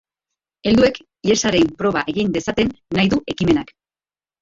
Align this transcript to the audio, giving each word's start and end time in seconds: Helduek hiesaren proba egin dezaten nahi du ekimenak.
Helduek 0.69 0.97
hiesaren 1.29 1.69
proba 1.83 2.05
egin 2.17 2.35
dezaten 2.41 2.75
nahi 2.99 3.15
du 3.15 3.25
ekimenak. 3.37 3.75